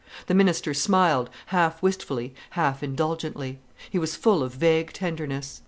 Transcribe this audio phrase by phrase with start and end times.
[0.25, 3.59] The minister smiled, half wistfully, half indulgently.
[3.91, 5.59] He was full of vague tenderness.